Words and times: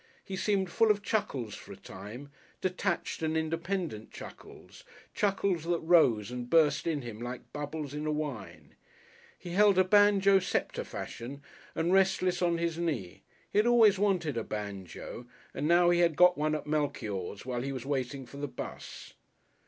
He 0.25 0.35
seemed 0.35 0.71
full 0.71 0.89
of 0.89 1.03
chuckles 1.03 1.53
for 1.53 1.71
a 1.73 1.77
time, 1.77 2.31
detached 2.59 3.21
and 3.21 3.37
independent 3.37 4.09
chuckles, 4.11 4.83
chuckles 5.13 5.65
that 5.65 5.77
rose 5.81 6.31
and 6.31 6.49
burst 6.49 6.87
in 6.87 7.03
him 7.03 7.21
like 7.21 7.53
bubbles 7.53 7.93
in 7.93 8.07
a 8.07 8.11
wine.... 8.11 8.73
He 9.37 9.51
held 9.51 9.77
a 9.77 9.83
banjo 9.83 10.39
sceptre 10.39 10.83
fashion 10.85 11.43
and 11.75 11.93
restless 11.93 12.41
on 12.41 12.57
his 12.57 12.79
knee. 12.79 13.21
He 13.51 13.59
had 13.59 13.67
always 13.67 13.99
wanted 13.99 14.37
a 14.37 14.43
banjo, 14.43 15.27
and 15.53 15.67
now 15.67 15.91
he 15.91 15.99
had 15.99 16.15
got 16.15 16.35
one 16.35 16.55
at 16.55 16.65
Malchior's 16.65 17.45
while 17.45 17.61
he 17.61 17.71
was 17.71 17.85
waiting 17.85 18.25
for 18.25 18.37
the 18.37 18.47
'bus. 18.47 19.13